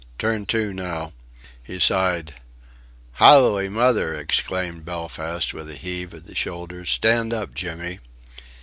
[0.17, 1.13] turn to now."
[1.61, 2.33] He sighed.
[3.11, 7.99] "Howly Mother!" exclaimed Belfast with a heave of the shoulders, "stand up, Jimmy."